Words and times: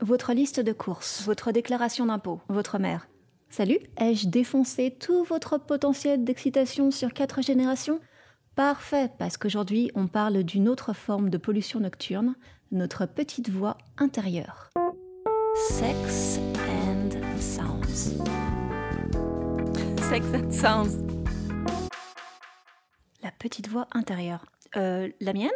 votre 0.00 0.32
liste 0.32 0.60
de 0.60 0.72
courses, 0.72 1.22
votre 1.24 1.52
déclaration 1.52 2.06
d'impôt, 2.06 2.40
votre 2.48 2.78
mère. 2.78 3.08
Salut, 3.50 3.78
ai-je 3.98 4.28
défoncé 4.28 4.90
tout 4.90 5.24
votre 5.24 5.58
potentiel 5.58 6.24
d'excitation 6.24 6.90
sur 6.90 7.12
quatre 7.12 7.42
générations? 7.42 8.00
Parfait, 8.54 9.10
parce 9.18 9.36
qu'aujourd'hui 9.36 9.90
on 9.94 10.06
parle 10.06 10.42
d'une 10.42 10.68
autre 10.68 10.92
forme 10.92 11.30
de 11.30 11.38
pollution 11.38 11.80
nocturne, 11.80 12.34
notre 12.72 13.06
petite 13.06 13.48
voix 13.48 13.78
intérieure. 13.96 14.70
Sex 15.70 16.38
and 16.56 17.10
Sounds. 17.40 18.18
Sex 20.08 20.26
and 20.34 20.50
Sounds. 20.50 21.02
La 23.22 23.30
petite 23.32 23.68
voix 23.68 23.86
intérieure. 23.92 24.44
Euh, 24.76 25.08
la 25.20 25.32
mienne? 25.32 25.50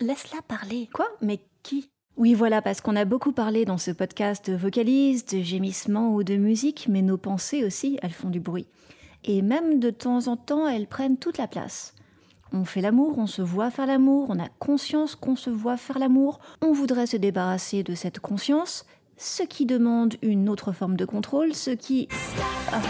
Laisse-la 0.00 0.42
parler. 0.42 0.88
Quoi? 0.92 1.08
Mais 1.22 1.40
qui? 1.62 1.90
Oui, 2.16 2.34
voilà, 2.34 2.60
parce 2.60 2.80
qu'on 2.80 2.96
a 2.96 3.04
beaucoup 3.04 3.32
parlé 3.32 3.64
dans 3.64 3.78
ce 3.78 3.90
podcast 3.90 4.50
de 4.50 4.56
vocalises, 4.56 5.24
de 5.24 5.40
gémissements 5.40 6.14
ou 6.14 6.22
de 6.22 6.36
musique, 6.36 6.86
mais 6.88 7.02
nos 7.02 7.16
pensées 7.16 7.64
aussi, 7.64 7.98
elles 8.02 8.12
font 8.12 8.28
du 8.28 8.40
bruit. 8.40 8.66
Et 9.24 9.42
même 9.42 9.80
de 9.80 9.90
temps 9.90 10.28
en 10.28 10.36
temps, 10.36 10.68
elles 10.68 10.86
prennent 10.86 11.16
toute 11.16 11.38
la 11.38 11.46
place. 11.46 11.94
On 12.52 12.64
fait 12.64 12.80
l'amour, 12.80 13.16
on 13.18 13.26
se 13.26 13.42
voit 13.42 13.70
faire 13.70 13.86
l'amour, 13.86 14.26
on 14.28 14.38
a 14.38 14.48
conscience 14.58 15.14
qu'on 15.14 15.36
se 15.36 15.50
voit 15.50 15.76
faire 15.76 15.98
l'amour, 15.98 16.40
on 16.60 16.72
voudrait 16.72 17.06
se 17.06 17.16
débarrasser 17.16 17.82
de 17.82 17.94
cette 17.94 18.18
conscience, 18.18 18.84
ce 19.16 19.42
qui 19.42 19.66
demande 19.66 20.16
une 20.20 20.48
autre 20.48 20.72
forme 20.72 20.96
de 20.96 21.04
contrôle, 21.04 21.54
ce 21.54 21.70
qui... 21.70 22.08
Ah. 22.72 22.80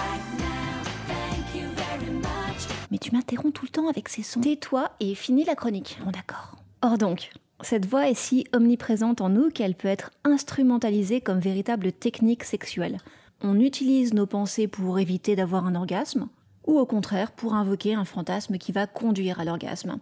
Mais 2.91 2.99
tu 2.99 3.13
m'interromps 3.13 3.53
tout 3.53 3.67
le 3.67 3.71
temps 3.71 3.89
avec 3.89 4.09
ces 4.09 4.23
sons. 4.23 4.41
Tais-toi 4.41 4.91
et 4.99 5.15
finis 5.15 5.45
la 5.45 5.55
chronique. 5.55 5.99
Bon 6.05 6.11
d'accord. 6.11 6.57
Or 6.83 6.99
donc, 6.99 7.31
cette 7.63 7.87
voix 7.87 8.09
est 8.09 8.15
si 8.15 8.47
omniprésente 8.55 9.21
en 9.21 9.29
nous 9.29 9.51
qu'elle 9.51 9.75
peut 9.75 9.89
être 9.89 10.11
instrumentalisée 10.25 11.21
comme 11.21 11.41
véritable 11.41 11.93
technique 11.93 12.45
sexuelle. 12.45 12.99
On 13.43 13.59
utilise 13.59 14.15
nos 14.15 14.27
pensées 14.27 14.69
pour 14.69 14.99
éviter 14.99 15.37
d'avoir 15.37 15.67
un 15.67 15.75
orgasme, 15.75 16.29
ou 16.67 16.79
au 16.79 16.87
contraire 16.87 17.33
pour 17.33 17.55
invoquer 17.55 17.95
un 17.95 18.05
fantasme 18.05 18.59
qui 18.59 18.73
va 18.73 18.87
conduire 18.87 19.41
à 19.41 19.45
l'orgasme. 19.45 19.99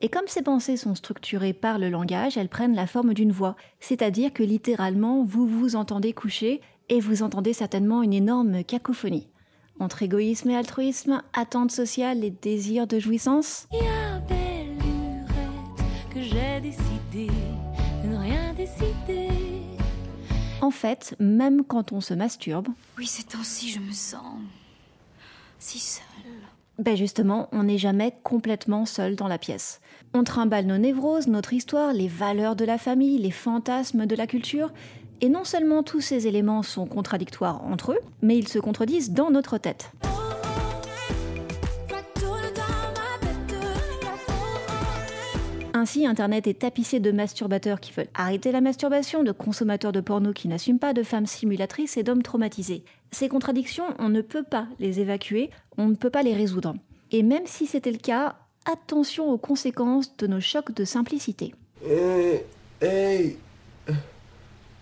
Et 0.00 0.08
comme 0.08 0.26
ces 0.26 0.42
pensées 0.42 0.76
sont 0.76 0.94
structurées 0.94 1.52
par 1.52 1.78
le 1.78 1.88
langage, 1.88 2.36
elles 2.36 2.48
prennent 2.48 2.74
la 2.74 2.86
forme 2.86 3.14
d'une 3.14 3.32
voix, 3.32 3.56
c'est-à-dire 3.80 4.32
que 4.32 4.42
littéralement 4.42 5.24
vous 5.24 5.46
vous 5.46 5.76
entendez 5.76 6.12
coucher 6.12 6.60
et 6.88 7.00
vous 7.00 7.22
entendez 7.22 7.52
certainement 7.52 8.02
une 8.02 8.12
énorme 8.12 8.64
cacophonie. 8.64 9.28
Entre 9.80 10.02
égoïsme 10.02 10.50
et 10.50 10.56
altruisme, 10.56 11.22
attente 11.32 11.70
sociale 11.70 12.22
et 12.22 12.30
désir 12.30 12.86
de 12.86 12.98
jouissance? 12.98 13.66
En 20.60 20.70
fait, 20.70 21.14
même 21.18 21.64
quand 21.64 21.92
on 21.92 22.00
se 22.00 22.14
masturbe. 22.14 22.68
Oui, 22.96 23.06
c'est 23.06 23.28
temps-ci, 23.28 23.70
je 23.70 23.80
me 23.80 23.92
sens 23.92 24.22
si 25.58 25.78
seule. 25.78 26.04
Ben 26.78 26.96
justement, 26.96 27.48
on 27.52 27.64
n'est 27.64 27.78
jamais 27.78 28.14
complètement 28.22 28.84
seul 28.84 29.16
dans 29.16 29.28
la 29.28 29.38
pièce. 29.38 29.80
On 30.12 30.24
trimballe 30.24 30.66
nos 30.66 30.78
névroses, 30.78 31.28
notre 31.28 31.52
histoire, 31.52 31.92
les 31.92 32.08
valeurs 32.08 32.56
de 32.56 32.64
la 32.64 32.78
famille, 32.78 33.18
les 33.18 33.30
fantasmes 33.30 34.06
de 34.06 34.16
la 34.16 34.26
culture, 34.26 34.72
et 35.20 35.28
non 35.28 35.44
seulement 35.44 35.82
tous 35.82 36.00
ces 36.00 36.26
éléments 36.26 36.62
sont 36.62 36.86
contradictoires 36.86 37.64
entre 37.64 37.92
eux, 37.92 38.00
mais 38.22 38.36
ils 38.36 38.48
se 38.48 38.58
contredisent 38.58 39.12
dans 39.12 39.30
notre 39.30 39.58
tête. 39.58 39.90
Ainsi, 45.76 46.06
Internet 46.06 46.46
est 46.46 46.60
tapissé 46.60 47.00
de 47.00 47.10
masturbateurs 47.10 47.80
qui 47.80 47.90
veulent 47.90 48.06
arrêter 48.14 48.52
la 48.52 48.60
masturbation, 48.60 49.24
de 49.24 49.32
consommateurs 49.32 49.90
de 49.90 50.00
porno 50.00 50.32
qui 50.32 50.46
n'assument 50.46 50.78
pas, 50.78 50.92
de 50.92 51.02
femmes 51.02 51.26
simulatrices 51.26 51.96
et 51.96 52.04
d'hommes 52.04 52.22
traumatisés. 52.22 52.84
Ces 53.10 53.28
contradictions, 53.28 53.86
on 53.98 54.08
ne 54.08 54.20
peut 54.20 54.44
pas 54.44 54.68
les 54.78 55.00
évacuer, 55.00 55.50
on 55.76 55.88
ne 55.88 55.96
peut 55.96 56.10
pas 56.10 56.22
les 56.22 56.32
résoudre. 56.32 56.76
Et 57.10 57.24
même 57.24 57.46
si 57.46 57.66
c'était 57.66 57.90
le 57.90 57.98
cas, 57.98 58.36
attention 58.70 59.28
aux 59.28 59.36
conséquences 59.36 60.16
de 60.16 60.28
nos 60.28 60.38
chocs 60.38 60.72
de 60.72 60.84
simplicité. 60.84 61.52
Hey, 61.84 62.42
hey, 62.80 63.36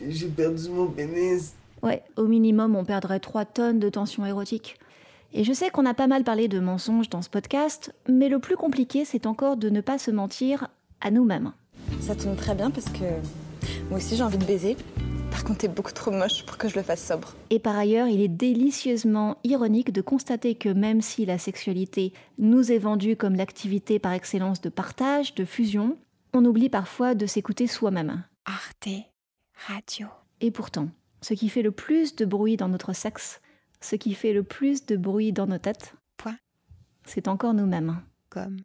j'ai 0.06 0.28
perdu 0.28 0.68
mon 0.68 0.88
pénis. 0.88 1.54
Ouais, 1.82 2.02
au 2.18 2.26
minimum, 2.26 2.76
on 2.76 2.84
perdrait 2.84 3.18
3 3.18 3.46
tonnes 3.46 3.78
de 3.78 3.88
tension 3.88 4.26
érotique. 4.26 4.78
Et 5.32 5.42
je 5.42 5.54
sais 5.54 5.70
qu'on 5.70 5.86
a 5.86 5.94
pas 5.94 6.06
mal 6.06 6.22
parlé 6.22 6.48
de 6.48 6.60
mensonges 6.60 7.08
dans 7.08 7.22
ce 7.22 7.30
podcast, 7.30 7.94
mais 8.10 8.28
le 8.28 8.38
plus 8.38 8.56
compliqué, 8.56 9.06
c'est 9.06 9.26
encore 9.26 9.56
de 9.56 9.70
ne 9.70 9.80
pas 9.80 9.96
se 9.96 10.10
mentir 10.10 10.68
à 11.02 11.10
nous-mêmes. 11.10 11.52
Ça 12.00 12.14
tombe 12.14 12.36
très 12.36 12.54
bien 12.54 12.70
parce 12.70 12.88
que 12.88 13.04
moi 13.90 13.98
aussi 13.98 14.16
j'ai 14.16 14.22
envie 14.22 14.38
de 14.38 14.44
baiser. 14.44 14.76
Par 15.30 15.44
contre, 15.44 15.60
t'es 15.60 15.68
beaucoup 15.68 15.92
trop 15.92 16.10
moche 16.10 16.44
pour 16.44 16.58
que 16.58 16.68
je 16.68 16.76
le 16.76 16.82
fasse 16.82 17.04
sobre. 17.04 17.34
Et 17.50 17.58
par 17.58 17.76
ailleurs, 17.76 18.06
il 18.06 18.20
est 18.20 18.28
délicieusement 18.28 19.38
ironique 19.44 19.90
de 19.90 20.02
constater 20.02 20.54
que 20.54 20.68
même 20.68 21.00
si 21.00 21.24
la 21.24 21.38
sexualité 21.38 22.12
nous 22.38 22.70
est 22.70 22.78
vendue 22.78 23.16
comme 23.16 23.34
l'activité 23.34 23.98
par 23.98 24.12
excellence 24.12 24.60
de 24.60 24.68
partage, 24.68 25.34
de 25.34 25.44
fusion, 25.46 25.96
on 26.34 26.44
oublie 26.44 26.68
parfois 26.68 27.14
de 27.14 27.26
s'écouter 27.26 27.66
soi-même. 27.66 28.24
Arte 28.44 28.88
Radio. 29.66 30.08
Et 30.40 30.50
pourtant, 30.50 30.88
ce 31.22 31.34
qui 31.34 31.48
fait 31.48 31.62
le 31.62 31.72
plus 31.72 32.14
de 32.14 32.24
bruit 32.24 32.56
dans 32.56 32.68
notre 32.68 32.92
sexe, 32.92 33.40
ce 33.80 33.96
qui 33.96 34.14
fait 34.14 34.32
le 34.32 34.42
plus 34.42 34.86
de 34.86 34.96
bruit 34.96 35.32
dans 35.32 35.46
nos 35.46 35.58
têtes, 35.58 35.94
Point. 36.18 36.36
c'est 37.06 37.26
encore 37.26 37.54
nous-mêmes. 37.54 38.02
Comme 38.28 38.58